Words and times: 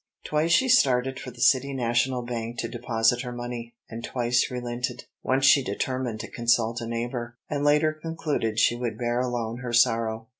Twice 0.25 0.51
she 0.51 0.67
started 0.67 1.19
for 1.19 1.29
the 1.29 1.39
City 1.41 1.75
National 1.75 2.23
Bank 2.23 2.57
to 2.57 2.67
deposit 2.67 3.21
her 3.21 3.31
money, 3.31 3.75
and 3.87 4.03
twice 4.03 4.49
relented. 4.49 5.03
Once 5.21 5.45
she 5.45 5.63
determined 5.63 6.21
to 6.21 6.31
consult 6.31 6.81
a 6.81 6.87
neighbor, 6.87 7.37
and 7.51 7.63
later 7.63 7.93
concluded 7.93 8.57
she 8.57 8.75
would 8.75 8.97
bear 8.97 9.19
alone 9.19 9.57
her 9.57 9.73
sorrow. 9.73 10.27